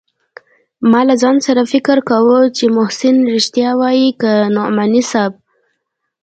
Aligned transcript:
ما 0.89 1.01
له 1.09 1.15
ځان 1.21 1.37
سره 1.47 1.61
فکر 1.73 1.97
کاوه 2.09 2.39
چې 2.57 2.65
محسن 2.77 3.15
رښتيا 3.33 3.71
وايي 3.79 4.09
که 4.21 4.31
نعماني 4.55 5.03
صاحب. 5.11 5.33